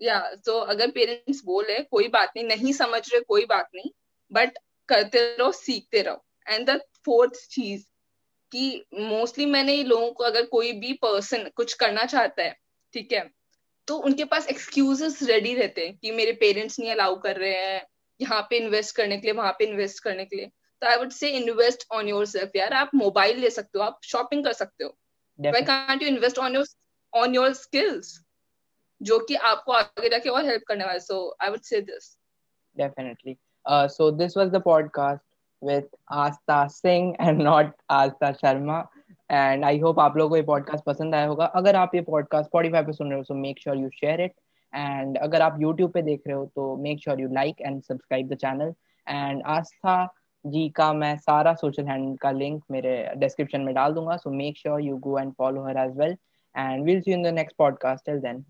या 0.02 0.20
तो 0.46 0.58
अगर 0.74 0.92
पेरेंट्स 0.92 1.44
बोले 1.46 1.80
कोई 1.84 2.08
बात 2.08 2.32
नहीं 2.36 2.46
नहीं 2.48 2.74
समझ 2.74 3.02
रहे 3.14 3.20
कोई 3.22 3.46
बात 3.46 3.70
नहीं 3.76 3.90
बट 4.32 4.58
करते 4.90 5.20
रहो 5.38 5.52
सीखते 5.52 6.02
रहो. 6.02 6.24
एंड 6.48 6.70
द 6.70 6.80
फोर्थ 7.06 7.34
चीज़ 7.52 7.86
कि 8.52 8.86
मोस्टली 8.94 9.46
मैंने 9.46 9.84
लोगों 9.84 10.12
को 10.12 10.24
अगर 10.24 10.46
कोई 10.46 10.72
भी 10.74 10.94
पर्सन 10.94 11.50
कुछ 11.56 11.74
करना 11.74 12.06
चाहता 12.06 12.44
है 12.44 12.56
ठीक 12.94 13.12
है 13.14 13.30
तो 13.88 13.96
उनके 13.98 14.26
पास 14.26 14.48
एक्सक्यूजेस 14.48 15.22
रेडी 15.24 15.54
रहते 15.56 15.86
हैं 15.86 15.98
कि 15.98 16.12
मेरे 16.12 16.32
पेरेंट्स 16.42 16.80
नहीं 16.80 16.92
अलाउ 16.92 17.16
कर 17.20 17.36
रहे 17.36 17.54
हैं 17.56 17.86
यहाँ 18.20 18.42
पे 18.50 18.58
इन्वेस्ट 18.58 18.96
करने 18.96 19.18
के 19.18 19.28
लिए 19.28 19.34
वहाँ 19.34 19.52
पे 19.60 19.66
इन्वेस्ट 19.66 20.04
करने 20.04 20.26
के 20.26 20.36
लिए। 20.36 20.46
तो 20.82 20.88
I 20.88 20.96
would 20.96 21.12
say 21.12 21.30
invest 21.30 21.86
on 21.92 22.08
your 22.08 22.26
self 22.26 22.56
यार 22.56 22.74
आप 22.74 22.92
मोबाइल 22.96 23.40
ले 23.40 23.50
सकते 23.50 23.80
हो 23.80 23.84
आप 23.86 24.00
शॉपिंग 24.04 24.44
कर 24.44 24.54
सकते 24.54 24.84
हो। 24.84 24.90
Why 25.40 25.62
can't 25.62 26.02
you 26.02 26.08
invest 26.08 26.40
on 26.40 26.56
your 26.56 26.66
on 27.14 27.36
your 27.36 27.54
skills 27.54 28.14
जो 29.02 29.20
कि 29.20 29.36
आपको 29.36 29.72
आगे 29.72 30.10
जाके 30.10 30.30
और 30.30 30.46
हेल्प 30.46 30.64
करने 30.68 30.86
वाले। 30.86 31.00
So 31.00 31.38
I 31.42 31.50
would 31.50 31.62
say 31.62 31.82
this 31.82 32.16
definitely. 32.76 33.38
Uh, 33.66 33.88
so 33.88 34.12
this 34.12 34.36
was 34.36 34.52
the 34.52 34.60
podcast. 34.66 35.22
With 35.62 35.86
Asta 36.08 36.68
Singh 36.70 37.16
and 37.20 37.38
not 37.38 37.74
Asta 37.90 38.36
Sharma 38.44 38.88
and 39.30 39.66
I 39.66 39.78
hope 39.78 40.00
आप 40.00 40.18
लोगों 40.18 40.30
को 40.30 40.38
ये 40.38 40.44
podcast 40.44 40.86
पसंद 40.86 41.16
आया 41.16 41.26
होगा 41.28 41.46
अगर 41.46 41.76
आप 41.76 41.96
ये 41.96 42.02
podcast 42.10 42.50
Spotify 42.50 42.86
पे 42.86 42.94
सुन 42.94 43.10
रहे 43.12 43.20
हो 43.20 43.24
so 43.24 43.36
make 43.36 43.60
sure 43.60 43.76
you 43.76 43.90
share 44.04 44.20
it 44.20 44.32
and 44.74 45.18
अगर 45.18 45.42
आप 45.42 45.60
YouTube 45.60 45.94
पे 45.94 46.02
देख 46.02 46.22
रहे 46.28 46.36
हो 46.36 46.46
तो 46.46 46.84
make 46.84 47.04
sure 47.08 47.20
you 47.20 47.30
like 47.40 47.62
and 47.66 47.84
subscribe 47.92 48.30
the 48.30 48.40
channel 48.46 48.74
and 49.08 49.42
आस्था 49.46 50.08
जी 50.46 50.70
का 50.70 50.94
मैं 50.94 51.18
सारा 51.18 51.54
सोशल 51.54 51.88
हैंडल 51.88 52.16
का 52.16 52.32
लिंक 52.32 52.64
मेरे 52.72 53.12
डिस्क्रिप्शन 53.18 53.62
में 53.62 53.76
डाल 53.76 53.94
दूँगा 53.94 54.18
so 54.18 54.32
make 54.32 54.58
sure 54.58 54.80
you 54.80 55.00
go 55.00 55.18
and 55.18 55.36
follow 55.36 55.64
her 55.64 55.78
as 55.78 55.96
well 55.96 56.16
and 56.56 56.86
we'll 56.86 57.02
see 57.02 57.12
you 57.12 57.18
in 57.18 57.22
the 57.22 57.32
next 57.32 57.58
podcast 57.58 58.06
till 58.06 58.22
then 58.22 58.46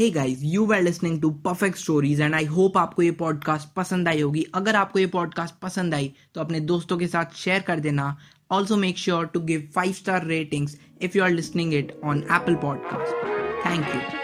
bye 0.00 0.12
Hey 0.12 0.36
you 0.38 0.66
you 0.66 0.72
were 0.72 1.20
to 1.22 1.30
perfect 1.30 1.78
stories 1.78 2.20
and 2.20 2.34
I 2.34 2.44
hope 2.44 2.78
आपको 2.78 3.02
ये 3.02 3.10
podcast 3.10 3.68
पसंद 3.76 4.08
आई 4.08 4.20
होगी। 4.20 4.46
अगर 4.54 4.76
आपको 4.76 4.98
ये 4.98 5.06
podcast 5.06 5.54
पसंद 5.62 5.94
आई 5.94 6.14
तो 6.34 6.40
अपने 6.40 6.60
दोस्तों 6.60 6.98
के 6.98 7.06
साथ 7.06 7.36
शेयर 7.36 7.60
कर 7.60 7.80
देना। 7.80 8.16
Also 8.50 8.76
make 8.76 8.98
sure 8.98 9.26
to 9.26 9.40
give 9.40 9.68
five 9.74 9.92
star 9.92 10.26
ratings 10.26 10.78
if 11.02 11.18
you 11.18 11.24
are 11.24 11.30
listening 11.30 11.74
it 11.74 12.00
on 12.04 12.18
Apple 12.18 12.54
podcast 12.54 13.12
thank 13.66 13.86
you 13.94 14.21